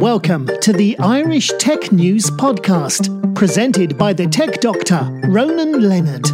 Welcome 0.00 0.48
to 0.62 0.72
the 0.72 0.98
Irish 0.98 1.50
Tech 1.58 1.92
News 1.92 2.30
Podcast, 2.30 3.34
presented 3.34 3.98
by 3.98 4.14
the 4.14 4.26
tech 4.26 4.58
doctor, 4.62 5.00
Ronan 5.24 5.86
Leonard. 5.86 6.24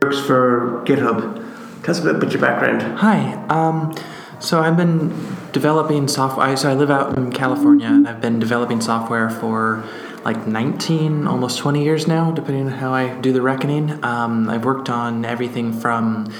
Works 0.00 0.20
for 0.26 0.82
GitHub. 0.86 1.82
Tell 1.82 1.94
us 1.94 2.00
a 2.00 2.04
bit 2.04 2.14
about 2.14 2.32
your 2.32 2.40
background. 2.40 2.80
Hi. 3.00 3.34
Um, 3.50 3.94
so 4.40 4.60
I've 4.60 4.78
been 4.78 5.10
developing 5.52 6.08
software. 6.08 6.56
So 6.56 6.70
I 6.70 6.74
live 6.74 6.90
out 6.90 7.18
in 7.18 7.32
California, 7.32 7.88
and 7.88 8.08
I've 8.08 8.22
been 8.22 8.38
developing 8.38 8.80
software 8.80 9.28
for 9.28 9.84
like 10.24 10.46
19, 10.46 11.26
almost 11.26 11.58
20 11.58 11.84
years 11.84 12.08
now, 12.08 12.30
depending 12.30 12.68
on 12.68 12.72
how 12.72 12.94
I 12.94 13.14
do 13.20 13.34
the 13.34 13.42
reckoning. 13.42 14.02
Um, 14.02 14.48
I've 14.48 14.64
worked 14.64 14.88
on 14.88 15.26
everything 15.26 15.74
from 15.74 16.32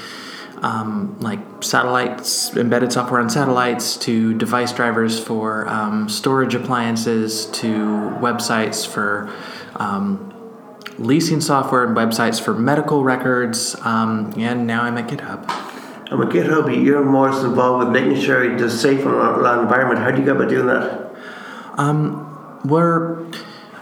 um, 0.63 1.19
like 1.19 1.39
satellites, 1.61 2.55
embedded 2.55 2.91
software 2.91 3.19
on 3.21 3.29
satellites, 3.29 3.97
to 3.97 4.33
device 4.33 4.71
drivers 4.71 5.19
for 5.19 5.67
um, 5.67 6.09
storage 6.09 6.55
appliances, 6.55 7.45
to 7.47 7.67
websites 8.19 8.87
for 8.87 9.33
um, 9.75 10.33
leasing 10.97 11.41
software 11.41 11.83
and 11.83 11.95
websites 11.95 12.41
for 12.41 12.53
medical 12.53 13.03
records. 13.03 13.75
Um, 13.81 14.33
and 14.37 14.65
now 14.67 14.83
I'm 14.83 14.97
at 14.97 15.07
GitHub. 15.07 15.47
And 16.09 16.19
with 16.19 16.29
GitHub, 16.29 16.83
you're 16.83 17.03
more 17.03 17.29
involved 17.29 17.85
with 17.85 17.93
making 17.93 18.21
sure 18.21 18.43
it's 18.43 18.73
safe 18.73 18.99
and 18.99 19.09
online 19.13 19.59
environment. 19.59 19.99
How 19.99 20.11
do 20.11 20.19
you 20.19 20.25
go 20.25 20.35
about 20.35 20.49
doing 20.49 20.67
that? 20.67 21.03
We're 22.65 23.16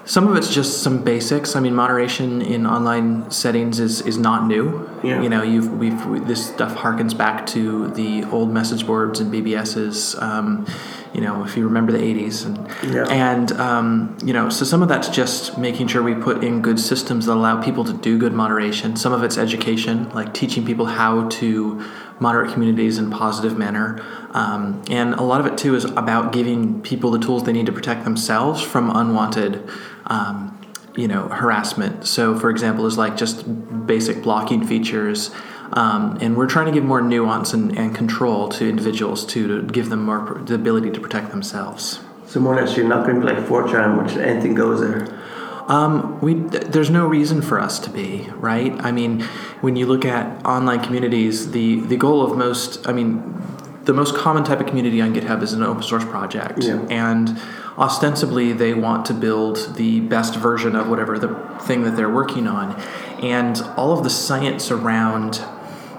some 0.05 0.27
of 0.27 0.36
it's 0.36 0.54
just 0.54 0.84
some 0.84 1.04
basics. 1.04 1.55
I 1.55 1.59
mean, 1.59 1.73
moderation 1.73 2.41
in 2.41 2.68
online 2.68 3.30
settings 3.32 3.80
is, 3.80 4.02
is 4.02 4.18
not 4.18 4.48
new. 4.48 4.88
Yeah. 5.04 5.22
You 5.22 5.30
know, 5.30 5.41
you've 5.41 5.73
we've 5.73 6.05
we, 6.05 6.20
this 6.20 6.48
stuff 6.48 6.76
harkens 6.76 7.18
back 7.18 7.45
to 7.48 7.88
the 7.90 8.23
old 8.26 8.52
message 8.52 8.86
boards 8.86 9.20
and 9.20 9.34
BBSs. 9.34 10.22
Um, 10.22 10.67
you 11.16 11.21
know, 11.21 11.45
if 11.45 11.55
you 11.55 11.63
remember 11.66 11.94
the 11.94 11.97
'80s, 11.99 12.45
and 12.45 12.94
Yeah. 12.94 13.05
and 13.09 13.52
um, 13.53 14.17
you 14.23 14.33
know, 14.33 14.49
so 14.49 14.66
some 14.66 14.83
of 14.83 14.89
that's 14.89 15.08
just 15.08 15.57
making 15.57 15.88
sure 15.88 16.03
we 16.03 16.13
put 16.13 16.44
in 16.44 16.61
good 16.61 16.77
systems 16.80 17.25
that 17.27 17.33
allow 17.33 17.61
people 17.63 17.85
to 17.85 17.94
do 17.94 18.17
good 18.19 18.33
moderation. 18.33 18.97
Some 18.97 19.13
of 19.13 19.23
it's 19.23 19.38
education, 19.38 20.09
like 20.09 20.33
teaching 20.33 20.66
people 20.66 20.88
how 20.88 21.30
to 21.30 21.81
moderate 22.19 22.52
communities 22.52 22.97
in 22.97 23.11
a 23.13 23.16
positive 23.16 23.57
manner. 23.57 24.03
Um, 24.31 24.81
and 24.89 25.13
a 25.13 25.22
lot 25.22 25.39
of 25.39 25.45
it 25.45 25.57
too 25.57 25.75
is 25.75 25.85
about 25.85 26.33
giving 26.33 26.81
people 26.81 27.11
the 27.11 27.19
tools 27.19 27.44
they 27.45 27.53
need 27.53 27.66
to 27.67 27.72
protect 27.72 28.03
themselves 28.03 28.61
from 28.61 28.89
unwanted, 28.94 29.63
um, 30.07 30.59
you 30.97 31.07
know, 31.07 31.29
harassment. 31.29 32.05
So, 32.05 32.38
for 32.38 32.50
example, 32.50 32.85
is 32.85 32.97
like 32.97 33.16
just 33.16 33.45
basic 33.88 34.22
blocking 34.22 34.67
features. 34.67 35.31
Um, 35.73 36.17
and 36.21 36.38
we're 36.38 36.47
trying 36.47 36.67
to 36.67 36.71
give 36.71 36.83
more 36.83 37.02
nuance 37.02 37.53
and, 37.53 37.77
and 37.77 37.94
control 37.95 38.49
to 38.49 38.67
individuals 38.69 39.25
too, 39.25 39.47
to 39.61 39.67
give 39.72 39.89
them 39.89 40.03
more 40.03 40.19
pr- 40.22 40.39
the 40.39 40.55
ability 40.55 40.91
to 40.91 40.99
protect 40.99 41.31
themselves. 41.31 41.99
So 42.27 42.39
more 42.39 42.53
or 42.57 42.61
less, 42.61 42.75
you're 42.77 42.88
not 42.88 43.05
going 43.05 43.19
to 43.19 43.25
be 43.25 43.33
like 43.33 43.44
4chan, 43.45 44.03
which 44.03 44.16
anything 44.17 44.53
goes 44.55 44.80
there. 44.81 45.19
Um, 45.67 46.19
we 46.22 46.35
th- 46.35 46.66
there's 46.66 46.91
no 46.91 47.07
reason 47.07 47.41
for 47.41 47.59
us 47.59 47.80
to 47.80 47.89
be 47.89 48.27
right. 48.35 48.73
I 48.85 48.91
mean, 48.91 49.22
when 49.61 49.75
you 49.75 49.88
look 49.88 50.05
at 50.05 50.45
online 50.45 50.83
communities, 50.83 51.52
the 51.52 51.79
the 51.81 51.97
goal 51.97 52.22
of 52.22 52.38
most, 52.38 52.88
I 52.88 52.94
mean, 52.94 53.41
the 53.83 53.94
most 53.94 54.16
common 54.16 54.44
type 54.44 54.59
of 54.59 54.67
community 54.67 55.02
on 55.02 55.13
GitHub 55.16 55.41
is 55.41 55.53
an 55.53 55.63
open 55.63 55.81
source 55.81 56.05
project, 56.05 56.63
Yeah. 56.63 56.85
and 56.89 57.39
ostensibly 57.79 58.53
they 58.53 58.73
want 58.75 59.05
to 59.07 59.13
build 59.13 59.75
the 59.75 60.02
best 60.02 60.35
version 60.35 60.75
of 60.75 60.88
whatever 60.88 61.17
the 61.17 61.33
thing 61.61 61.83
that 61.83 61.95
they're 61.95 62.13
working 62.13 62.47
on, 62.47 62.79
and 63.23 63.59
all 63.75 63.91
of 63.91 64.03
the 64.03 64.09
science 64.09 64.69
around 64.69 65.44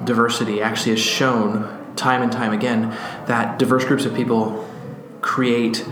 diversity 0.04 0.60
actually 0.60 0.92
has 0.92 1.00
shown 1.00 1.94
time 1.96 2.22
and 2.22 2.30
time 2.30 2.52
again 2.52 2.90
that 3.26 3.58
diverse 3.58 3.84
groups 3.84 4.04
of 4.04 4.14
people 4.14 4.68
create 5.20 5.84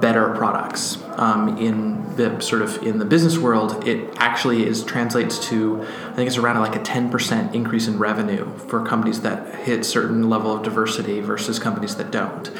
better 0.00 0.34
products. 0.34 0.98
Um, 1.16 1.58
in 1.58 2.16
the 2.16 2.40
sort 2.40 2.62
of 2.62 2.82
in 2.82 2.98
the 2.98 3.04
business 3.04 3.38
world, 3.38 3.86
it 3.86 4.14
actually 4.18 4.66
is 4.66 4.84
translates 4.84 5.38
to 5.48 5.82
I 5.82 6.14
think 6.14 6.28
it's 6.28 6.36
around 6.36 6.60
like 6.60 6.76
a 6.76 6.82
ten 6.82 7.10
percent 7.10 7.54
increase 7.54 7.88
in 7.88 7.98
revenue 7.98 8.56
for 8.58 8.84
companies 8.84 9.20
that 9.22 9.54
hit 9.56 9.84
certain 9.84 10.28
level 10.30 10.52
of 10.52 10.62
diversity 10.62 11.20
versus 11.20 11.58
companies 11.58 11.96
that 11.96 12.10
don't. 12.10 12.50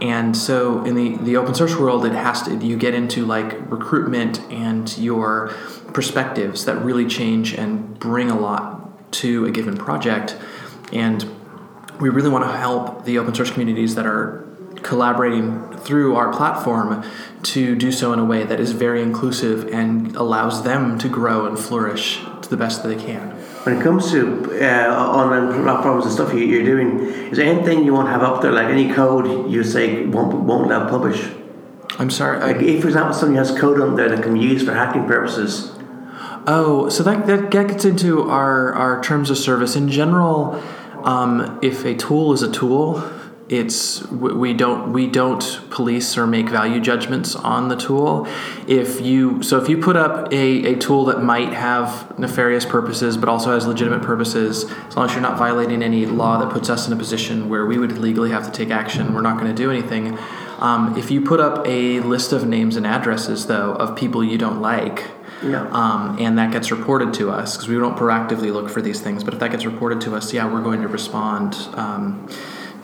And 0.00 0.36
so 0.36 0.84
in 0.84 0.94
the 0.94 1.16
the 1.18 1.36
open 1.36 1.54
source 1.54 1.76
world, 1.76 2.06
it 2.06 2.12
has 2.12 2.42
to 2.44 2.56
you 2.56 2.76
get 2.76 2.94
into 2.94 3.26
like 3.26 3.70
recruitment 3.70 4.40
and 4.50 4.96
your 4.96 5.48
perspectives 5.92 6.64
that 6.64 6.82
really 6.82 7.06
change 7.06 7.54
and 7.54 7.98
bring 7.98 8.30
a 8.30 8.38
lot 8.38 8.85
to 9.20 9.44
a 9.46 9.50
given 9.50 9.76
project. 9.76 10.36
And 10.92 11.28
we 12.00 12.08
really 12.08 12.30
want 12.30 12.44
to 12.44 12.56
help 12.56 13.04
the 13.04 13.18
open 13.18 13.34
source 13.34 13.50
communities 13.50 13.94
that 13.94 14.06
are 14.06 14.46
collaborating 14.82 15.76
through 15.78 16.14
our 16.16 16.32
platform 16.32 17.04
to 17.42 17.74
do 17.74 17.90
so 17.90 18.12
in 18.12 18.18
a 18.18 18.24
way 18.24 18.44
that 18.44 18.60
is 18.60 18.72
very 18.72 19.02
inclusive 19.02 19.68
and 19.72 20.14
allows 20.16 20.62
them 20.62 20.98
to 20.98 21.08
grow 21.08 21.46
and 21.46 21.58
flourish 21.58 22.20
to 22.42 22.48
the 22.48 22.56
best 22.56 22.82
that 22.82 22.88
they 22.88 23.02
can. 23.02 23.30
When 23.64 23.78
it 23.78 23.82
comes 23.82 24.10
to 24.12 24.44
uh, 24.62 24.94
online 24.94 25.62
platforms 25.64 26.04
and 26.04 26.14
stuff 26.14 26.32
you, 26.32 26.40
you're 26.40 26.64
doing, 26.64 27.00
is 27.30 27.38
there 27.38 27.46
anything 27.46 27.84
you 27.84 27.92
won't 27.92 28.08
have 28.08 28.22
up 28.22 28.42
there, 28.42 28.52
like 28.52 28.68
any 28.68 28.92
code 28.92 29.50
you 29.50 29.64
say 29.64 30.06
won't, 30.06 30.34
won't 30.34 30.66
allow 30.66 30.88
publish? 30.88 31.28
I'm 31.98 32.10
sorry. 32.10 32.38
Like 32.40 32.62
if, 32.62 32.82
for 32.82 32.88
example, 32.88 33.14
somebody 33.14 33.38
has 33.38 33.58
code 33.58 33.80
on 33.80 33.96
there 33.96 34.08
that 34.08 34.22
can 34.22 34.34
be 34.34 34.40
used 34.40 34.66
for 34.66 34.74
hacking 34.74 35.06
purposes, 35.06 35.75
oh, 36.46 36.88
so 36.88 37.02
that, 37.02 37.26
that 37.26 37.50
gets 37.50 37.84
into 37.84 38.28
our, 38.28 38.72
our 38.74 39.02
terms 39.02 39.30
of 39.30 39.38
service. 39.38 39.76
In 39.76 39.88
general, 39.88 40.62
um, 41.04 41.58
if 41.62 41.84
a 41.84 41.94
tool 41.94 42.32
is 42.32 42.42
a 42.42 42.50
tool, 42.50 43.02
it's 43.48 44.04
we 44.08 44.52
don't 44.52 44.92
we 44.92 45.06
don't 45.06 45.60
police 45.70 46.18
or 46.18 46.26
make 46.26 46.48
value 46.48 46.80
judgments 46.80 47.36
on 47.36 47.68
the 47.68 47.76
tool 47.76 48.26
if 48.66 49.00
you 49.00 49.40
so 49.40 49.62
if 49.62 49.68
you 49.68 49.78
put 49.78 49.94
up 49.94 50.32
a, 50.32 50.74
a 50.74 50.76
tool 50.76 51.04
that 51.04 51.22
might 51.22 51.52
have 51.52 52.18
nefarious 52.18 52.64
purposes 52.64 53.16
but 53.16 53.28
also 53.28 53.52
has 53.52 53.64
legitimate 53.64 54.02
purposes 54.02 54.64
as 54.88 54.96
long 54.96 55.08
as 55.08 55.12
you're 55.12 55.22
not 55.22 55.38
violating 55.38 55.80
any 55.80 56.06
law 56.06 56.38
that 56.38 56.50
puts 56.50 56.68
us 56.68 56.88
in 56.88 56.92
a 56.92 56.96
position 56.96 57.48
where 57.48 57.64
we 57.64 57.78
would 57.78 57.98
legally 57.98 58.30
have 58.30 58.44
to 58.44 58.50
take 58.50 58.70
action 58.70 59.14
we're 59.14 59.20
not 59.20 59.38
going 59.38 59.48
to 59.48 59.54
do 59.54 59.70
anything 59.70 60.18
um, 60.58 60.96
if 60.96 61.12
you 61.12 61.20
put 61.20 61.38
up 61.38 61.64
a 61.68 62.00
list 62.00 62.32
of 62.32 62.48
names 62.48 62.74
and 62.74 62.84
addresses 62.84 63.46
though 63.46 63.74
of 63.74 63.94
people 63.94 64.24
you 64.24 64.36
don't 64.36 64.60
like 64.60 65.04
Yeah. 65.42 65.68
um, 65.70 66.16
and 66.18 66.38
that 66.38 66.50
gets 66.52 66.70
reported 66.70 67.12
to 67.14 67.30
us 67.30 67.56
because 67.56 67.68
we 67.68 67.76
don't 67.76 67.96
proactively 67.96 68.52
look 68.52 68.68
for 68.70 68.80
these 68.80 69.00
things. 69.00 69.22
But 69.22 69.34
if 69.34 69.40
that 69.40 69.50
gets 69.50 69.64
reported 69.66 70.00
to 70.02 70.14
us, 70.16 70.32
yeah, 70.32 70.50
we're 70.50 70.62
going 70.62 70.80
to 70.82 70.88
respond 70.88 71.54
um, 71.74 72.28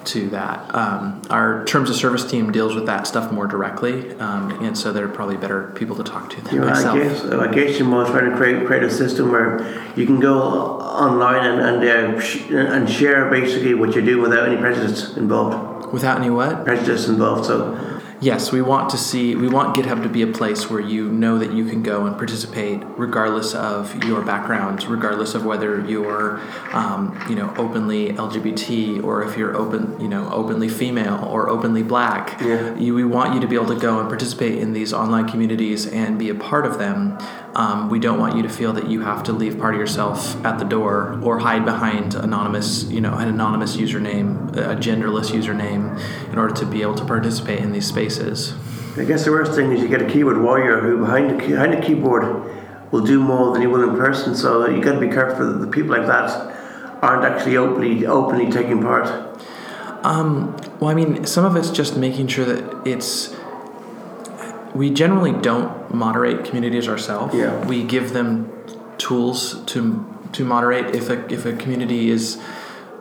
to 0.04 0.28
that. 0.30 0.74
Um, 0.74 1.22
our 1.30 1.64
terms 1.64 1.88
of 1.88 1.96
service 1.96 2.24
team 2.30 2.50
deals 2.52 2.74
with 2.74 2.86
that 2.86 3.06
stuff 3.06 3.30
more 3.32 3.46
directly, 3.46 4.12
um, 4.18 4.50
and 4.64 4.76
so 4.76 4.92
they're 4.92 5.08
probably 5.08 5.36
better 5.36 5.72
people 5.76 5.96
to 5.96 6.02
talk 6.04 6.28
to 6.30 6.40
than 6.42 6.54
You 6.54 6.60
know, 6.60 6.66
I 6.66 6.70
myself. 6.70 6.98
guess 6.98 7.24
I 7.24 7.46
guess 7.52 7.78
you're 7.78 7.88
more 7.88 8.04
trying 8.04 8.30
to 8.30 8.36
create 8.36 8.66
create 8.66 8.82
a 8.82 8.90
system 8.90 9.30
where 9.30 9.64
you 9.96 10.04
can 10.04 10.18
go 10.20 10.40
online 10.42 11.44
and 11.46 11.60
and, 11.84 12.16
uh, 12.16 12.20
sh- 12.20 12.50
and 12.50 12.90
share 12.90 13.30
basically 13.30 13.74
what 13.74 13.94
you're 13.94 14.04
doing 14.04 14.22
without 14.22 14.46
any 14.48 14.56
prejudice 14.56 15.16
involved. 15.16 15.92
Without 15.92 16.18
any 16.18 16.30
what? 16.30 16.64
Prejudice 16.64 17.08
involved. 17.08 17.44
So 17.46 17.78
Yes, 18.22 18.52
we 18.52 18.62
want 18.62 18.88
to 18.90 18.98
see, 18.98 19.34
we 19.34 19.48
want 19.48 19.74
GitHub 19.74 20.04
to 20.04 20.08
be 20.08 20.22
a 20.22 20.28
place 20.28 20.70
where 20.70 20.78
you 20.78 21.10
know 21.10 21.38
that 21.38 21.52
you 21.52 21.64
can 21.64 21.82
go 21.82 22.06
and 22.06 22.16
participate 22.16 22.80
regardless 22.96 23.52
of 23.52 24.04
your 24.04 24.22
background, 24.22 24.84
regardless 24.84 25.34
of 25.34 25.44
whether 25.44 25.84
you're, 25.84 26.40
um, 26.72 27.20
you 27.28 27.34
know, 27.34 27.52
openly 27.56 28.12
LGBT 28.12 29.02
or 29.02 29.24
if 29.24 29.36
you're 29.36 29.56
open, 29.56 30.00
you 30.00 30.06
know, 30.06 30.30
openly 30.30 30.68
female 30.68 31.24
or 31.24 31.48
openly 31.48 31.82
black. 31.82 32.40
Yeah. 32.40 32.76
You, 32.76 32.94
we 32.94 33.02
want 33.02 33.34
you 33.34 33.40
to 33.40 33.48
be 33.48 33.56
able 33.56 33.74
to 33.74 33.80
go 33.80 33.98
and 33.98 34.08
participate 34.08 34.56
in 34.56 34.72
these 34.72 34.92
online 34.92 35.28
communities 35.28 35.88
and 35.88 36.16
be 36.16 36.28
a 36.28 36.34
part 36.36 36.64
of 36.64 36.78
them. 36.78 37.18
Um, 37.56 37.90
we 37.90 37.98
don't 37.98 38.20
want 38.20 38.36
you 38.36 38.42
to 38.44 38.48
feel 38.48 38.72
that 38.74 38.88
you 38.88 39.00
have 39.00 39.24
to 39.24 39.32
leave 39.32 39.58
part 39.58 39.74
of 39.74 39.80
yourself 39.80 40.42
at 40.46 40.60
the 40.60 40.64
door 40.64 41.20
or 41.24 41.40
hide 41.40 41.64
behind 41.64 42.14
anonymous, 42.14 42.84
you 42.84 43.00
know, 43.00 43.14
an 43.14 43.28
anonymous 43.28 43.76
username, 43.76 44.56
a 44.56 44.76
genderless 44.76 45.32
username, 45.32 46.00
in 46.32 46.38
order 46.38 46.54
to 46.54 46.64
be 46.64 46.82
able 46.82 46.94
to 46.94 47.04
participate 47.04 47.58
in 47.58 47.72
these 47.72 47.86
spaces. 47.86 48.11
I 48.96 49.04
guess 49.04 49.24
the 49.24 49.30
worst 49.30 49.52
thing 49.52 49.72
is 49.72 49.80
you 49.80 49.88
get 49.88 50.02
a 50.02 50.06
keyboard 50.06 50.38
warrior 50.38 50.80
who 50.80 50.98
behind 50.98 51.30
the 51.30 51.42
key- 51.42 51.52
behind 51.52 51.72
the 51.72 51.80
keyboard 51.80 52.24
will 52.90 53.00
do 53.00 53.18
more 53.20 53.52
than 53.52 53.62
he 53.62 53.66
will 53.66 53.88
in 53.88 53.96
person. 53.96 54.34
So 54.34 54.68
you 54.68 54.82
got 54.82 54.92
to 54.92 55.00
be 55.00 55.08
careful 55.08 55.46
that 55.50 55.58
the 55.58 55.66
people 55.66 55.96
like 55.96 56.06
that 56.06 56.30
aren't 57.02 57.24
actually 57.24 57.56
openly 57.56 58.06
openly 58.06 58.50
taking 58.50 58.82
part. 58.82 59.08
Um, 60.04 60.56
well, 60.80 60.90
I 60.90 60.94
mean, 60.94 61.24
some 61.24 61.44
of 61.44 61.56
it's 61.56 61.70
just 61.70 61.96
making 61.96 62.28
sure 62.28 62.44
that 62.44 62.86
it's. 62.86 63.34
We 64.74 64.90
generally 64.90 65.32
don't 65.32 65.94
moderate 65.94 66.44
communities 66.44 66.88
ourselves. 66.88 67.34
Yeah. 67.34 67.64
We 67.66 67.84
give 67.84 68.12
them 68.12 68.50
tools 68.98 69.62
to 69.66 70.04
to 70.32 70.44
moderate. 70.44 70.94
If 70.94 71.08
a 71.08 71.32
if 71.32 71.44
a 71.44 71.52
community 71.54 72.10
is, 72.10 72.40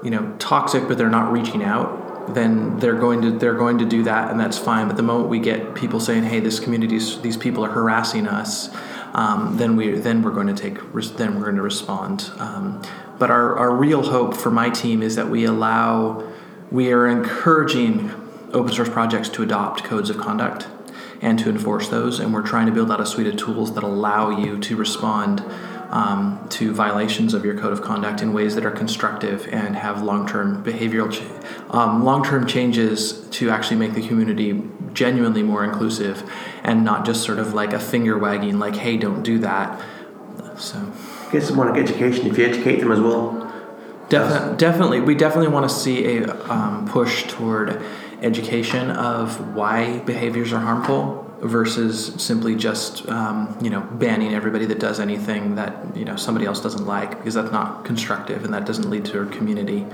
you 0.03 0.09
know, 0.09 0.35
toxic 0.37 0.87
but 0.87 0.97
they're 0.97 1.09
not 1.09 1.31
reaching 1.31 1.63
out, 1.63 2.00
then 2.33 2.79
they're 2.79 2.99
going 2.99 3.21
to 3.21 3.31
they're 3.31 3.55
going 3.55 3.77
to 3.79 3.85
do 3.85 4.03
that, 4.03 4.31
and 4.31 4.39
that's 4.39 4.57
fine. 4.57 4.87
But 4.87 4.97
the 4.97 5.03
moment 5.03 5.29
we 5.29 5.39
get 5.39 5.75
people 5.75 5.99
saying, 5.99 6.23
"Hey, 6.23 6.39
this 6.39 6.59
community's 6.59 7.21
these 7.21 7.37
people 7.37 7.63
are 7.65 7.71
harassing 7.71 8.27
us," 8.27 8.69
um, 9.13 9.57
then 9.57 9.75
we 9.75 9.91
then 9.91 10.21
we're 10.21 10.31
going 10.31 10.47
to 10.47 10.53
take 10.53 10.77
then 11.17 11.35
we're 11.35 11.45
going 11.45 11.55
to 11.55 11.61
respond. 11.61 12.31
Um, 12.37 12.81
but 13.19 13.29
our, 13.29 13.55
our 13.57 13.75
real 13.75 14.03
hope 14.03 14.35
for 14.35 14.49
my 14.49 14.69
team 14.69 15.03
is 15.03 15.15
that 15.15 15.29
we 15.29 15.45
allow 15.45 16.27
we 16.71 16.91
are 16.91 17.07
encouraging 17.07 18.11
open 18.53 18.73
source 18.73 18.89
projects 18.89 19.29
to 19.29 19.43
adopt 19.43 19.83
codes 19.83 20.09
of 20.09 20.17
conduct 20.17 20.67
and 21.21 21.37
to 21.39 21.49
enforce 21.49 21.87
those, 21.89 22.19
and 22.19 22.33
we're 22.33 22.41
trying 22.41 22.65
to 22.65 22.71
build 22.71 22.91
out 22.91 22.99
a 22.99 23.05
suite 23.05 23.27
of 23.27 23.37
tools 23.37 23.75
that 23.75 23.83
allow 23.83 24.29
you 24.29 24.57
to 24.59 24.75
respond 24.75 25.43
um, 25.91 26.47
to 26.49 26.73
violations 26.73 27.33
of 27.33 27.43
your 27.43 27.57
code 27.57 27.73
of 27.73 27.81
conduct 27.81 28.21
in 28.21 28.33
ways 28.33 28.55
that 28.55 28.65
are 28.65 28.71
constructive 28.71 29.47
and 29.51 29.75
have 29.75 30.01
long-term 30.01 30.63
behavioral, 30.63 31.11
ch- 31.11 31.21
um, 31.69 32.03
long-term 32.03 32.47
changes 32.47 33.27
to 33.29 33.49
actually 33.49 33.77
make 33.77 33.93
the 33.93 34.05
community 34.07 34.63
genuinely 34.93 35.43
more 35.43 35.63
inclusive, 35.63 36.23
and 36.63 36.83
not 36.83 37.05
just 37.05 37.23
sort 37.23 37.39
of 37.39 37.53
like 37.53 37.73
a 37.73 37.79
finger 37.79 38.17
wagging, 38.17 38.57
like 38.57 38.75
"Hey, 38.75 38.97
don't 38.97 39.21
do 39.21 39.37
that." 39.39 39.81
So, 40.57 40.91
get 41.31 41.43
some 41.43 41.57
more 41.57 41.77
education 41.77 42.27
if 42.27 42.37
you 42.37 42.45
educate 42.45 42.79
them 42.79 42.91
as 42.91 42.99
well. 42.99 43.37
Definitely, 44.09 44.57
definitely, 44.57 44.99
we 45.01 45.15
definitely 45.15 45.49
want 45.49 45.69
to 45.69 45.75
see 45.75 46.17
a 46.17 46.33
um, 46.51 46.87
push 46.87 47.23
toward 47.27 47.81
education 48.21 48.91
of 48.91 49.55
why 49.55 49.99
behaviors 49.99 50.53
are 50.53 50.59
harmful 50.59 51.30
versus 51.41 52.13
simply 52.21 52.55
just 52.55 53.07
um, 53.09 53.57
you 53.61 53.69
know 53.69 53.81
banning 53.81 54.33
everybody 54.33 54.65
that 54.65 54.79
does 54.79 54.99
anything 54.99 55.55
that 55.55 55.95
you 55.95 56.05
know 56.05 56.15
somebody 56.15 56.45
else 56.45 56.61
doesn't 56.61 56.85
like 56.85 57.17
because 57.17 57.33
that's 57.33 57.51
not 57.51 57.83
constructive 57.83 58.45
and 58.45 58.53
that 58.53 58.65
doesn't 58.65 58.89
lead 58.89 59.05
to 59.05 59.21
a 59.21 59.25
community. 59.25 59.85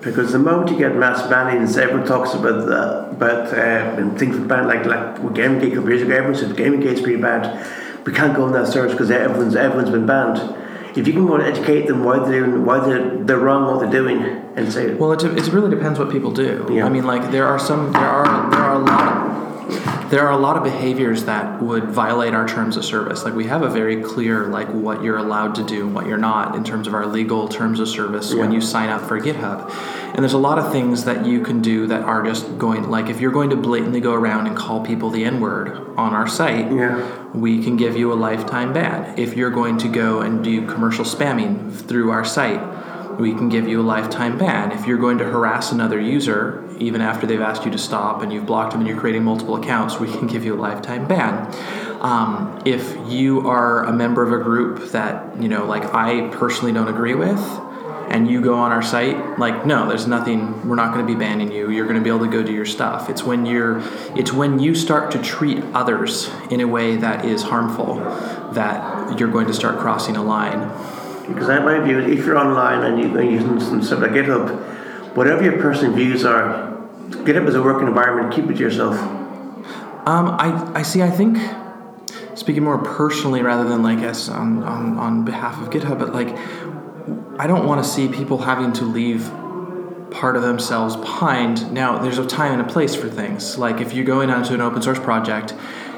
Because 0.00 0.32
the 0.32 0.38
moment 0.38 0.70
you 0.70 0.78
get 0.78 0.94
mass 0.96 1.22
bannings, 1.22 1.76
everyone 1.78 2.06
talks 2.06 2.34
about 2.34 2.66
the, 2.66 3.10
about 3.10 3.46
uh, 3.54 4.18
things 4.18 4.38
banned 4.46 4.68
like 4.68 4.84
like 4.86 5.18
with 5.22 5.34
GamerGate 5.34 5.72
a 5.72 5.74
couple 5.76 5.90
years 5.90 6.02
ago. 6.02 6.14
Everyone 6.14 6.38
said 6.38 6.56
GamerGate's 6.56 7.00
pretty 7.00 7.20
bad. 7.20 7.66
We 8.06 8.12
can't 8.12 8.36
go 8.36 8.44
on 8.44 8.52
that 8.52 8.68
search 8.68 8.90
because 8.90 9.10
everyone's 9.10 9.56
everyone's 9.56 9.90
been 9.90 10.06
banned 10.06 10.60
if 10.96 11.08
you 11.08 11.12
can 11.12 11.26
go 11.26 11.34
and 11.34 11.42
educate 11.42 11.86
them 11.86 12.04
why 12.04 12.18
they're 12.28 12.48
why 12.60 12.78
they're, 12.78 13.16
they're 13.24 13.38
wrong 13.38 13.66
what 13.66 13.80
they're 13.80 13.90
doing 13.90 14.22
and 14.56 14.72
say 14.72 14.94
well 14.94 15.12
it, 15.12 15.24
it 15.24 15.52
really 15.52 15.70
depends 15.70 15.98
what 15.98 16.10
people 16.10 16.30
do 16.30 16.66
yeah. 16.70 16.86
i 16.86 16.88
mean 16.88 17.04
like 17.04 17.30
there 17.30 17.46
are 17.46 17.58
some 17.58 17.92
there 17.92 18.02
are 18.02 18.26
there 20.14 20.28
are 20.28 20.32
a 20.32 20.38
lot 20.38 20.56
of 20.56 20.62
behaviors 20.62 21.24
that 21.24 21.60
would 21.60 21.90
violate 21.90 22.34
our 22.34 22.46
terms 22.46 22.76
of 22.76 22.84
service. 22.84 23.24
Like 23.24 23.34
we 23.34 23.46
have 23.46 23.62
a 23.62 23.68
very 23.68 24.00
clear 24.00 24.46
like 24.46 24.68
what 24.68 25.02
you're 25.02 25.16
allowed 25.16 25.56
to 25.56 25.64
do 25.64 25.86
and 25.86 25.92
what 25.92 26.06
you're 26.06 26.16
not 26.16 26.54
in 26.54 26.62
terms 26.62 26.86
of 26.86 26.94
our 26.94 27.04
legal 27.04 27.48
terms 27.48 27.80
of 27.80 27.88
service 27.88 28.32
yeah. 28.32 28.38
when 28.38 28.52
you 28.52 28.60
sign 28.60 28.90
up 28.90 29.02
for 29.08 29.20
GitHub. 29.20 29.68
And 30.14 30.20
there's 30.20 30.32
a 30.32 30.38
lot 30.38 30.60
of 30.60 30.70
things 30.70 31.02
that 31.02 31.26
you 31.26 31.42
can 31.42 31.60
do 31.60 31.88
that 31.88 32.02
are 32.02 32.22
just 32.22 32.58
going 32.58 32.88
like 32.88 33.08
if 33.08 33.20
you're 33.20 33.32
going 33.32 33.50
to 33.50 33.56
blatantly 33.56 34.00
go 34.00 34.14
around 34.14 34.46
and 34.46 34.56
call 34.56 34.86
people 34.86 35.10
the 35.10 35.24
N-word 35.24 35.76
on 35.96 36.14
our 36.14 36.28
site, 36.28 36.70
yeah. 36.70 37.28
we 37.32 37.64
can 37.64 37.76
give 37.76 37.96
you 37.96 38.12
a 38.12 38.14
lifetime 38.14 38.72
ban. 38.72 39.18
If 39.18 39.36
you're 39.36 39.50
going 39.50 39.78
to 39.78 39.88
go 39.88 40.20
and 40.20 40.44
do 40.44 40.64
commercial 40.68 41.04
spamming 41.04 41.72
through 41.72 42.12
our 42.12 42.24
site, 42.24 42.62
we 43.18 43.32
can 43.32 43.48
give 43.48 43.66
you 43.66 43.80
a 43.80 43.82
lifetime 43.82 44.38
ban. 44.38 44.70
If 44.70 44.86
you're 44.86 44.98
going 44.98 45.18
to 45.18 45.24
harass 45.24 45.72
another 45.72 46.00
user, 46.00 46.63
even 46.78 47.00
after 47.00 47.26
they've 47.26 47.40
asked 47.40 47.64
you 47.64 47.70
to 47.70 47.78
stop 47.78 48.22
and 48.22 48.32
you've 48.32 48.46
blocked 48.46 48.72
them 48.72 48.80
and 48.80 48.88
you're 48.88 48.98
creating 48.98 49.24
multiple 49.24 49.56
accounts, 49.56 49.98
we 49.98 50.10
can 50.10 50.26
give 50.34 50.44
you 50.44 50.54
a 50.54 50.60
lifetime 50.60 51.06
ban. 51.06 51.52
Um, 52.00 52.62
if 52.64 52.96
you 53.10 53.48
are 53.48 53.84
a 53.84 53.92
member 53.92 54.22
of 54.22 54.32
a 54.32 54.42
group 54.42 54.90
that, 54.92 55.40
you 55.40 55.48
know, 55.48 55.64
like 55.64 55.94
I 55.94 56.28
personally 56.28 56.72
don't 56.72 56.88
agree 56.88 57.14
with, 57.14 57.40
and 58.08 58.30
you 58.30 58.40
go 58.40 58.54
on 58.54 58.70
our 58.70 58.82
site 58.82 59.38
like 59.38 59.64
no 59.64 59.88
there's 59.88 60.06
nothing 60.06 60.68
we're 60.68 60.76
not 60.76 60.92
going 60.92 61.04
to 61.06 61.10
be 61.10 61.18
banning 61.18 61.50
you. 61.50 61.70
You're 61.70 61.86
going 61.86 61.98
to 61.98 62.02
be 62.02 62.10
able 62.10 62.26
to 62.26 62.30
go 62.30 62.42
do 62.42 62.52
your 62.52 62.66
stuff. 62.66 63.08
It's 63.08 63.22
when 63.22 63.46
you're 63.46 63.82
it's 64.14 64.32
when 64.32 64.58
you 64.58 64.74
start 64.74 65.10
to 65.12 65.22
treat 65.22 65.64
others 65.72 66.30
in 66.50 66.60
a 66.60 66.66
way 66.66 66.96
that 66.96 67.24
is 67.24 67.42
harmful 67.42 67.96
that 68.52 69.18
you're 69.18 69.30
going 69.30 69.46
to 69.46 69.54
start 69.54 69.78
crossing 69.78 70.16
a 70.16 70.22
line. 70.22 70.68
Because 71.26 71.48
I 71.48 71.58
might 71.60 71.80
view, 71.80 72.00
if 72.00 72.26
you're 72.26 72.36
online 72.36 72.84
and 72.84 73.00
you're 73.00 73.22
using 73.22 73.58
some 73.58 73.82
sort 73.82 74.02
of 74.02 74.10
GitHub, 74.10 74.83
whatever 75.14 75.42
your 75.42 75.60
personal 75.60 75.92
views 75.92 76.24
are, 76.24 76.72
GitHub 77.08 77.48
is 77.48 77.54
a 77.54 77.62
working 77.62 77.88
environment. 77.88 78.34
Keep 78.34 78.50
it 78.50 78.54
to 78.54 78.60
yourself. 78.60 78.98
Um, 80.06 80.36
I, 80.38 80.72
I 80.74 80.82
see. 80.82 81.02
I 81.02 81.10
think 81.10 81.38
speaking 82.36 82.62
more 82.62 82.78
personally 82.78 83.42
rather 83.42 83.68
than 83.68 83.82
like 83.82 84.00
as 84.00 84.28
on, 84.28 84.62
on, 84.64 84.98
on 84.98 85.24
behalf 85.24 85.60
of 85.62 85.70
GitHub, 85.70 85.98
but 85.98 86.12
like 86.12 86.28
I 87.40 87.46
don't 87.46 87.66
want 87.66 87.82
to 87.84 87.88
see 87.88 88.08
people 88.08 88.38
having 88.38 88.72
to 88.74 88.84
leave 88.84 89.30
part 90.10 90.36
of 90.36 90.42
themselves 90.42 90.96
behind. 90.96 91.72
Now, 91.72 91.98
there's 91.98 92.18
a 92.18 92.26
time 92.26 92.52
and 92.58 92.68
a 92.68 92.72
place 92.72 92.94
for 92.94 93.08
things. 93.08 93.58
Like 93.58 93.80
if 93.80 93.92
you're 93.92 94.04
going 94.04 94.30
onto 94.30 94.54
an 94.54 94.60
open 94.60 94.82
source 94.82 94.98
project 94.98 95.54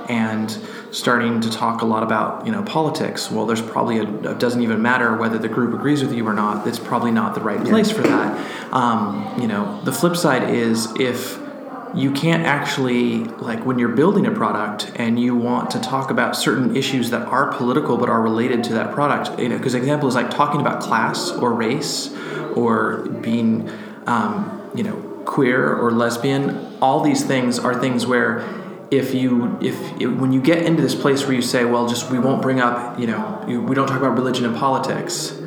and 0.09 0.51
starting 0.97 1.43
to 1.43 1.51
talk 1.51 1.83
a 1.83 1.85
lot 1.85 2.03
about 2.03 2.47
you 2.47 2.53
know 2.53 2.63
politics. 2.63 3.31
Well 3.31 3.45
there's 3.45 3.61
probably 3.61 3.99
a, 3.99 4.05
it 4.05 4.39
doesn't 4.39 4.63
even 4.63 4.81
matter 4.81 5.15
whether 5.17 5.37
the 5.37 5.49
group 5.49 5.75
agrees 5.75 6.03
with 6.03 6.15
you 6.15 6.27
or 6.27 6.33
not. 6.33 6.67
It's 6.67 6.79
probably 6.79 7.11
not 7.11 7.35
the 7.35 7.43
right 7.43 7.63
place 7.63 7.91
for 7.91 8.03
that. 8.03 8.73
Um, 8.73 9.37
you 9.39 9.47
know 9.47 9.81
the 9.85 9.93
flip 9.93 10.17
side 10.17 10.49
is 10.49 10.89
if 10.99 11.39
you 11.95 12.11
can't 12.13 12.47
actually 12.47 13.25
like 13.25 13.65
when 13.67 13.79
you're 13.79 13.91
building 13.91 14.27
a 14.27 14.31
product 14.31 14.91
and 14.97 15.21
you 15.21 15.37
want 15.37 15.71
to 15.71 15.81
talk 15.81 16.11
about 16.11 16.35
certain 16.35 16.75
issues 16.75 17.11
that 17.11 17.27
are 17.29 17.53
political 17.53 17.99
but 17.99 18.09
are 18.09 18.23
related 18.23 18.65
to 18.65 18.73
that 18.73 18.93
product 18.93 19.39
you 19.39 19.49
know 19.49 19.57
because 19.57 19.75
example 19.75 20.09
is 20.09 20.15
like 20.15 20.31
talking 20.31 20.61
about 20.61 20.81
class 20.81 21.31
or 21.31 21.53
race 21.53 22.15
or 22.55 23.07
being 23.21 23.71
um, 24.07 24.71
you 24.75 24.83
know 24.83 24.97
queer 25.27 25.75
or 25.75 25.91
lesbian 25.91 26.77
all 26.81 27.01
these 27.01 27.25
things 27.25 27.59
are 27.59 27.79
things 27.81 28.07
where 28.07 28.41
if 28.91 29.15
you 29.15 29.59
if 29.61 29.77
when 30.19 30.33
you 30.33 30.41
get 30.41 30.63
into 30.65 30.83
this 30.83 30.95
place 30.95 31.25
where 31.25 31.35
you 31.35 31.43
say 31.43 31.65
well 31.65 31.89
just 31.89 32.11
we 32.11 32.19
won't 32.19 32.41
bring 32.41 32.61
up 32.61 32.99
you 32.99 33.07
know 33.07 33.45
you, 33.49 33.61
we 33.61 33.75
don't 33.75 33.89
talk 33.89 33.99
about 33.99 34.15
religion 34.15 34.45
and 34.45 34.57
politics 34.57 35.41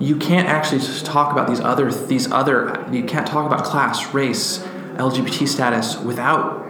you 0.00 0.16
can't 0.16 0.48
actually 0.48 0.80
just 0.80 1.06
talk 1.06 1.30
about 1.30 1.48
these 1.48 1.60
other 1.60 1.92
these 1.92 2.30
other 2.32 2.86
you 2.90 3.04
can't 3.04 3.26
talk 3.26 3.46
about 3.46 3.64
class 3.64 4.12
race 4.12 4.58
lgbt 4.96 5.46
status 5.46 5.96
without 5.98 6.62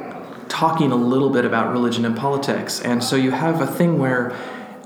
talking 0.52 0.92
a 0.92 0.96
little 0.96 1.30
bit 1.30 1.46
about 1.46 1.72
religion 1.72 2.04
and 2.04 2.14
politics. 2.14 2.78
And 2.82 3.02
so 3.02 3.16
you 3.16 3.30
have 3.30 3.62
a 3.62 3.66
thing 3.66 3.98
where 3.98 4.36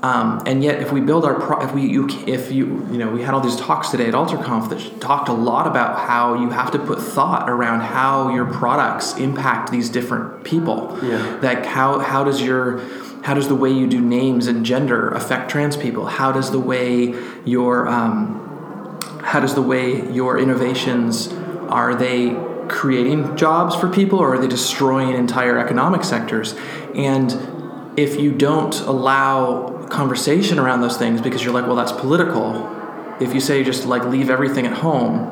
um, 0.03 0.43
and 0.45 0.63
yet, 0.63 0.79
if 0.81 0.91
we 0.91 1.01
build 1.01 1.25
our 1.25 1.39
pro- 1.39 1.61
if 1.61 1.73
we 1.73 1.81
you 1.81 2.07
if 2.27 2.51
you 2.51 2.87
you 2.91 2.99
know 2.99 3.09
we 3.09 3.23
had 3.23 3.33
all 3.33 3.39
these 3.39 3.55
talks 3.55 3.89
today 3.89 4.07
at 4.07 4.13
AlterConf 4.13 4.69
that 4.69 5.01
talked 5.01 5.27
a 5.27 5.33
lot 5.33 5.65
about 5.65 5.97
how 5.97 6.35
you 6.35 6.51
have 6.51 6.71
to 6.71 6.79
put 6.79 6.99
thought 6.99 7.49
around 7.49 7.81
how 7.81 8.33
your 8.33 8.45
products 8.45 9.17
impact 9.17 9.71
these 9.71 9.89
different 9.89 10.43
people. 10.43 10.99
Yeah. 11.01 11.39
Like 11.41 11.65
how 11.65 11.97
how 11.97 12.23
does 12.23 12.41
your 12.41 12.79
how 13.23 13.33
does 13.33 13.47
the 13.47 13.55
way 13.55 13.71
you 13.71 13.87
do 13.87 13.99
names 13.99 14.45
and 14.45 14.63
gender 14.63 15.09
affect 15.09 15.49
trans 15.49 15.75
people? 15.75 16.05
How 16.05 16.31
does 16.31 16.51
the 16.51 16.59
way 16.59 17.15
your 17.43 17.87
um, 17.87 18.99
how 19.23 19.39
does 19.39 19.55
the 19.55 19.63
way 19.63 20.11
your 20.11 20.37
innovations 20.37 21.33
are 21.69 21.95
they 21.95 22.37
creating 22.67 23.35
jobs 23.35 23.75
for 23.75 23.89
people 23.89 24.19
or 24.19 24.35
are 24.35 24.37
they 24.37 24.47
destroying 24.47 25.15
entire 25.15 25.57
economic 25.57 26.03
sectors? 26.03 26.53
And 26.93 27.95
if 27.97 28.19
you 28.19 28.31
don't 28.31 28.79
allow 28.81 29.76
conversation 29.89 30.59
around 30.59 30.81
those 30.81 30.97
things 30.97 31.21
because 31.21 31.43
you're 31.43 31.53
like, 31.53 31.65
well, 31.65 31.75
that's 31.75 31.91
political. 31.91 32.75
If 33.19 33.33
you 33.33 33.39
say 33.39 33.63
just 33.63 33.85
like 33.85 34.03
leave 34.05 34.29
everything 34.29 34.65
at 34.65 34.73
home, 34.73 35.31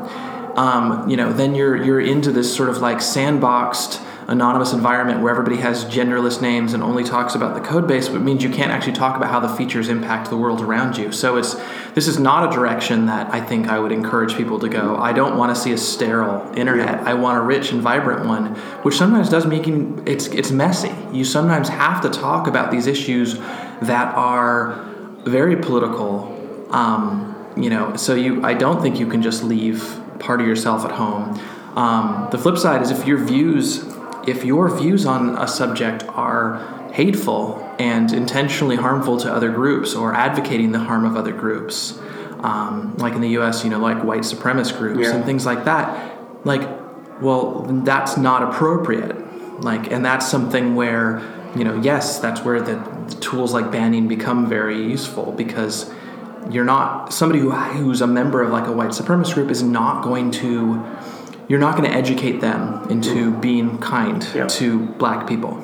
um, 0.58 1.10
you 1.10 1.18
know, 1.18 1.34
then 1.34 1.56
you're 1.56 1.76
you're 1.76 2.02
into 2.02 2.32
this 2.32 2.54
sort 2.56 2.70
of 2.70 2.78
like 2.78 2.98
sandboxed 2.98 4.02
anonymous 4.27 4.74
environment 4.74 5.22
where 5.22 5.32
everybody 5.32 5.58
has 5.58 5.86
genderless 5.86 6.41
names 6.41 6.74
and 6.74 6.82
only 6.82 7.03
talks 7.03 7.36
about 7.36 7.53
the 7.53 7.62
code 7.62 7.88
base, 7.88 8.10
but 8.10 8.22
means 8.22 8.44
you 8.44 8.50
can't 8.50 8.72
actually 8.72 8.94
talk 8.94 9.15
about 9.15 9.29
how 9.29 9.39
the 9.39 9.50
features 9.50 9.88
impact 9.88 10.29
the 10.29 10.38
world 10.38 10.62
around 10.62 10.98
you. 10.98 11.12
So 11.12 11.38
it's 11.38 11.53
this 11.94 12.08
is 12.08 12.17
not 12.17 12.51
a 12.51 12.55
direction 12.55 13.05
that 13.05 13.32
I 13.34 13.39
think 13.39 13.67
I 13.67 13.77
would 13.77 13.91
encourage 13.91 14.36
people 14.36 14.60
to 14.60 14.70
go. 14.70 14.98
I 14.98 15.13
don't 15.13 15.38
want 15.38 15.55
to 15.55 15.62
see 15.62 15.74
a 15.74 15.77
sterile 15.77 16.51
internet. 16.58 17.01
I 17.01 17.13
want 17.13 17.38
a 17.38 17.41
rich 17.41 17.72
and 17.72 17.82
vibrant 17.82 18.25
one, 18.25 18.55
which 18.84 18.96
sometimes 18.96 19.29
does 19.29 19.46
making 19.46 20.03
it's 20.08 20.27
it's 20.27 20.51
messy. 20.51 20.94
You 21.13 21.24
sometimes 21.24 21.70
have 21.70 22.01
to 22.01 22.10
talk 22.10 22.48
about 22.48 22.72
these 22.72 22.88
issues 22.88 23.38
that 23.82 24.15
are 24.15 24.84
very 25.25 25.55
political. 25.55 26.32
Um, 26.72 27.36
you 27.55 27.70
know, 27.70 27.96
so 27.96 28.15
you 28.15 28.44
I 28.44 28.55
don't 28.55 28.82
think 28.82 29.00
you 29.00 29.08
can 29.08 29.22
just 29.22 29.44
leave 29.44 30.01
part 30.17 30.41
of 30.41 30.48
yourself 30.48 30.84
at 30.84 30.91
home. 30.91 31.39
Um, 31.75 32.29
the 32.32 32.38
flip 32.38 32.58
side 32.58 32.82
is 32.82 32.89
if 32.89 33.05
your 33.05 33.17
views 33.17 33.95
if 34.27 34.44
your 34.44 34.75
views 34.75 35.05
on 35.05 35.38
a 35.38 35.48
subject 35.48 36.03
are 36.10 36.60
hateful 36.94 37.62
and 37.77 38.12
intentionally 38.13 38.75
harmful 38.75 39.17
to 39.20 39.32
other 39.32 39.51
groups 39.51 39.96
or 39.96 40.13
advocating 40.13 40.72
the 40.72 40.79
harm 40.79 41.05
of 41.05 41.17
other 41.17 41.34
groups, 41.34 42.00
um, 42.39 42.96
like 42.98 43.13
in 43.13 43.22
the 43.22 43.38
US, 43.39 43.63
you 43.63 43.70
know, 43.70 43.79
like 43.79 44.03
white 44.03 44.22
supremacist 44.22 44.77
groups 44.77 45.08
yeah. 45.08 45.15
and 45.15 45.25
things 45.25 45.46
like 45.46 45.65
that, 45.65 46.17
like, 46.46 46.67
well, 47.22 47.63
that's 47.84 48.17
not 48.17 48.44
appropriate. 48.44 49.62
Like, 49.62 49.91
and 49.91 50.05
that's 50.05 50.27
something 50.27 50.75
where, 50.75 51.22
you 51.55 51.63
know, 51.63 51.79
yes, 51.82 52.20
that's 52.20 52.41
where 52.41 52.62
the, 52.62 52.75
the 53.08 53.15
tools 53.22 53.53
like 53.53 53.72
banning 53.72 54.08
become 54.08 54.48
very 54.48 54.82
useful 54.82 55.32
because 55.32 55.91
you're 56.50 56.65
not 56.65 57.12
somebody 57.13 57.39
who, 57.39 57.51
who's 57.51 58.01
a 58.01 58.08
member 58.08 58.41
of 58.41 58.51
like 58.51 58.67
a 58.67 58.72
white 58.72 58.91
supremacist 58.91 59.34
group 59.34 59.50
is 59.50 59.63
not 59.63 60.03
going 60.03 60.32
to 60.32 60.84
you're 61.48 61.60
not 61.60 61.78
going 61.78 61.90
to 61.90 61.96
educate 61.96 62.42
them 62.42 62.90
into 62.90 63.38
being 63.40 63.78
kind 63.78 64.28
yeah. 64.34 64.48
to 64.48 64.88
black 64.94 65.28
people. 65.28 65.64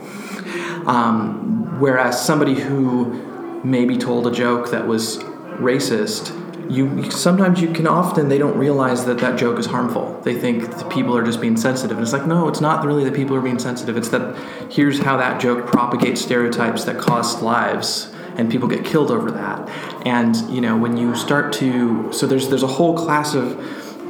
Um, 0.86 1.80
whereas 1.80 2.24
somebody 2.24 2.56
who 2.56 3.62
maybe 3.64 3.98
told 3.98 4.28
a 4.28 4.32
joke 4.32 4.72
that 4.72 4.88
was 4.88 5.20
racist, 5.60 6.38
you 6.72 7.12
sometimes 7.12 7.62
you 7.62 7.72
can 7.74 7.86
often 7.86 8.30
they 8.30 8.38
don't 8.38 8.58
realize 8.58 9.06
that 9.06 9.18
that 9.20 9.38
joke 9.38 9.60
is 9.60 9.66
harmful. 9.66 10.20
They 10.24 10.36
think 10.36 10.78
the 10.78 10.86
people 10.86 11.16
are 11.18 11.24
just 11.24 11.42
being 11.42 11.58
sensitive, 11.58 11.98
and 11.98 12.04
it's 12.04 12.14
like 12.14 12.26
no, 12.26 12.48
it's 12.48 12.62
not 12.62 12.86
really 12.86 13.04
the 13.04 13.12
people 13.12 13.36
are 13.36 13.42
being 13.42 13.60
sensitive. 13.60 13.98
It's 13.98 14.10
that 14.10 14.38
here's 14.72 15.00
how 15.00 15.18
that 15.18 15.42
joke 15.42 15.68
propagates 15.68 16.22
stereotypes 16.22 16.86
that 16.86 16.98
cost 16.98 17.42
lives, 17.42 18.12
and 18.38 18.50
people 18.50 18.68
get 18.68 18.86
killed 18.86 19.12
over 19.12 19.32
that. 19.32 19.70
And 20.06 20.36
you 20.50 20.62
know 20.62 20.78
when 20.78 20.98
you 20.98 21.16
start 21.16 21.52
to 21.54 22.12
so 22.14 22.26
there's 22.26 22.48
there's 22.50 22.64
a 22.64 22.68
whole 22.68 22.96
class 22.96 23.36
of 23.36 23.58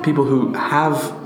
people 0.04 0.24
who 0.24 0.54
have 0.54 1.21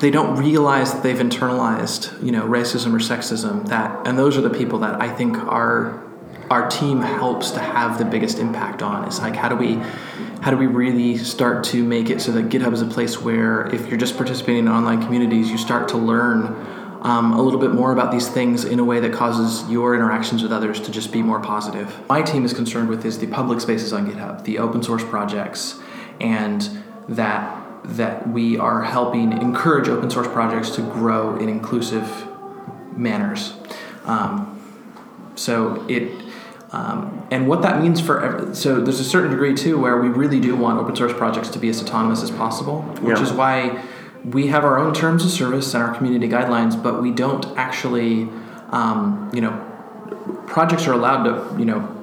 they 0.00 0.10
don't 0.10 0.36
realize 0.36 0.92
that 0.92 1.02
they've 1.02 1.18
internalized 1.18 2.24
you 2.24 2.32
know 2.32 2.44
racism 2.44 2.94
or 2.94 2.98
sexism 2.98 3.66
that 3.68 4.06
and 4.06 4.18
those 4.18 4.36
are 4.36 4.42
the 4.42 4.50
people 4.50 4.78
that 4.80 5.00
I 5.00 5.08
think 5.08 5.36
are 5.36 6.04
our 6.50 6.68
team 6.68 7.00
helps 7.02 7.50
to 7.50 7.60
have 7.60 7.98
the 7.98 8.04
biggest 8.04 8.38
impact 8.38 8.82
on. 8.82 9.06
Is 9.06 9.20
like 9.20 9.36
how 9.36 9.48
do 9.48 9.56
we 9.56 9.74
how 10.40 10.50
do 10.50 10.56
we 10.56 10.66
really 10.66 11.18
start 11.18 11.64
to 11.64 11.82
make 11.82 12.10
it 12.10 12.20
so 12.20 12.32
that 12.32 12.48
github 12.48 12.72
is 12.72 12.80
a 12.80 12.86
place 12.86 13.20
where 13.20 13.66
if 13.74 13.88
you're 13.88 13.98
just 13.98 14.16
participating 14.16 14.60
in 14.60 14.68
online 14.68 15.02
communities 15.02 15.50
you 15.50 15.58
start 15.58 15.88
to 15.88 15.98
learn 15.98 16.44
um, 17.02 17.32
a 17.32 17.42
little 17.42 17.60
bit 17.60 17.72
more 17.72 17.92
about 17.92 18.10
these 18.10 18.28
things 18.28 18.64
in 18.64 18.80
a 18.80 18.84
way 18.84 18.98
that 19.00 19.12
causes 19.12 19.68
your 19.70 19.94
interactions 19.94 20.42
with 20.42 20.52
others 20.52 20.80
to 20.80 20.90
just 20.90 21.12
be 21.12 21.22
more 21.22 21.38
positive. 21.38 21.96
My 22.08 22.22
team 22.22 22.44
is 22.44 22.52
concerned 22.52 22.88
with 22.88 23.04
is 23.04 23.18
the 23.18 23.28
public 23.28 23.60
spaces 23.60 23.92
on 23.92 24.10
github 24.10 24.44
the 24.44 24.58
open 24.58 24.82
source 24.82 25.04
projects 25.04 25.78
and 26.20 26.68
that 27.08 27.57
that 27.88 28.28
we 28.28 28.58
are 28.58 28.82
helping 28.82 29.32
encourage 29.32 29.88
open 29.88 30.10
source 30.10 30.28
projects 30.28 30.70
to 30.70 30.82
grow 30.82 31.36
in 31.36 31.48
inclusive 31.48 32.26
manners 32.96 33.54
um, 34.04 34.60
so 35.34 35.84
it 35.88 36.28
um, 36.70 37.26
and 37.30 37.48
what 37.48 37.62
that 37.62 37.80
means 37.82 38.00
for 38.00 38.22
every, 38.22 38.54
so 38.54 38.80
there's 38.80 39.00
a 39.00 39.04
certain 39.04 39.30
degree 39.30 39.54
too 39.54 39.78
where 39.78 39.98
we 39.98 40.08
really 40.08 40.38
do 40.38 40.54
want 40.54 40.78
open 40.78 40.94
source 40.94 41.14
projects 41.14 41.48
to 41.50 41.58
be 41.58 41.68
as 41.68 41.82
autonomous 41.82 42.22
as 42.22 42.30
possible, 42.30 42.82
which 43.00 43.16
yeah. 43.16 43.24
is 43.24 43.32
why 43.32 43.84
we 44.24 44.48
have 44.48 44.64
our 44.64 44.78
own 44.78 44.92
terms 44.92 45.24
of 45.24 45.30
service 45.30 45.72
and 45.74 45.82
our 45.82 45.94
community 45.94 46.28
guidelines, 46.28 46.80
but 46.80 47.00
we 47.00 47.10
don't 47.10 47.46
actually, 47.56 48.28
um, 48.70 49.30
you 49.32 49.40
know, 49.40 49.52
projects 50.46 50.86
are 50.86 50.92
allowed 50.92 51.24
to, 51.24 51.58
you 51.58 51.64
know, 51.64 51.97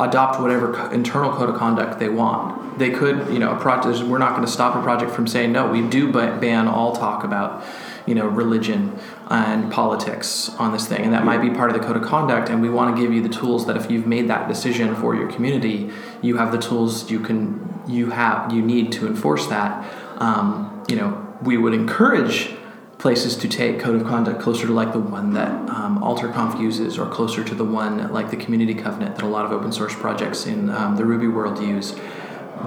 adopt 0.00 0.40
whatever 0.40 0.92
internal 0.92 1.32
code 1.32 1.50
of 1.50 1.56
conduct 1.56 2.00
they 2.00 2.08
want. 2.08 2.78
They 2.78 2.90
could, 2.90 3.32
you 3.32 3.38
know, 3.38 3.52
a 3.52 3.60
project. 3.60 4.04
We're 4.08 4.18
not 4.18 4.30
going 4.30 4.44
to 4.44 4.50
stop 4.50 4.74
a 4.74 4.82
project 4.82 5.12
from 5.12 5.26
saying 5.26 5.52
no. 5.52 5.70
We 5.70 5.82
do 5.82 6.12
ban 6.12 6.66
all 6.66 6.96
talk 6.96 7.22
about 7.24 7.64
you 8.06 8.14
know 8.14 8.26
religion 8.26 8.98
and 9.28 9.72
politics 9.72 10.50
on 10.58 10.72
this 10.72 10.86
thing 10.86 11.02
and 11.04 11.12
that 11.14 11.24
might 11.24 11.40
be 11.40 11.50
part 11.50 11.70
of 11.70 11.80
the 11.80 11.86
code 11.86 11.96
of 11.96 12.02
conduct 12.02 12.50
and 12.50 12.60
we 12.60 12.68
want 12.68 12.94
to 12.94 13.02
give 13.02 13.12
you 13.12 13.22
the 13.22 13.28
tools 13.28 13.66
that 13.66 13.76
if 13.76 13.90
you've 13.90 14.06
made 14.06 14.28
that 14.28 14.46
decision 14.46 14.94
for 14.94 15.14
your 15.14 15.30
community 15.32 15.90
you 16.20 16.36
have 16.36 16.52
the 16.52 16.58
tools 16.58 17.10
you 17.10 17.18
can 17.18 17.82
you 17.86 18.10
have 18.10 18.52
you 18.52 18.60
need 18.60 18.92
to 18.92 19.06
enforce 19.06 19.46
that 19.46 19.90
um, 20.18 20.84
you 20.86 20.96
know 20.96 21.26
we 21.42 21.56
would 21.56 21.72
encourage 21.72 22.54
places 22.98 23.36
to 23.36 23.48
take 23.48 23.80
code 23.80 24.00
of 24.00 24.06
conduct 24.06 24.40
closer 24.40 24.66
to 24.66 24.72
like 24.72 24.92
the 24.92 24.98
one 24.98 25.32
that 25.34 25.50
um, 25.70 25.98
AlterConf 26.00 26.60
uses 26.60 26.98
or 26.98 27.06
closer 27.08 27.44
to 27.44 27.54
the 27.54 27.64
one 27.64 28.12
like 28.12 28.30
the 28.30 28.36
community 28.36 28.74
covenant 28.74 29.16
that 29.16 29.24
a 29.24 29.28
lot 29.28 29.44
of 29.44 29.52
open 29.52 29.72
source 29.72 29.94
projects 29.94 30.46
in 30.46 30.70
um, 30.70 30.96
the 30.96 31.04
Ruby 31.04 31.28
world 31.28 31.60
use 31.60 31.92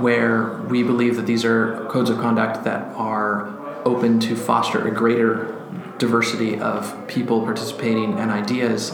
where 0.02 0.62
we 0.64 0.84
believe 0.84 1.16
that 1.16 1.26
these 1.26 1.44
are 1.44 1.86
codes 1.90 2.10
of 2.10 2.20
conduct 2.20 2.64
that 2.66 2.94
are 2.96 3.48
open 3.86 4.20
to 4.20 4.36
foster 4.36 4.86
a 4.88 4.92
greater 4.92 5.56
diversity 5.98 6.60
of 6.60 7.08
people 7.08 7.44
participating 7.44 8.20
and 8.20 8.30
ideas 8.30 8.92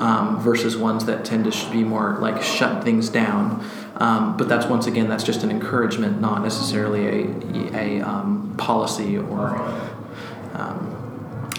um, 0.00 0.40
versus 0.40 0.76
ones 0.76 1.04
that 1.06 1.24
tend 1.24 1.50
to 1.50 1.70
be 1.70 1.82
more 1.84 2.16
like 2.20 2.42
shut 2.42 2.84
things 2.84 3.08
down. 3.08 3.64
Um, 3.96 4.36
but 4.36 4.48
that's 4.48 4.66
once 4.66 4.86
again, 4.86 5.08
that's 5.08 5.24
just 5.24 5.42
an 5.42 5.50
encouragement, 5.50 6.20
not 6.20 6.42
necessarily 6.42 7.06
a, 7.06 8.00
a 8.00 8.00
um, 8.02 8.54
policy 8.58 9.16
or 9.16 9.56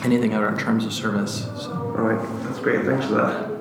anything 0.07 0.33
out 0.33 0.51
in 0.51 0.57
terms 0.57 0.85
of 0.85 0.93
service. 0.93 1.45
So. 1.57 1.71
All 1.71 2.03
right, 2.03 2.43
that's 2.43 2.59
great. 2.59 2.85
Thanks 2.85 3.05
for 3.05 3.15
that. 3.15 3.56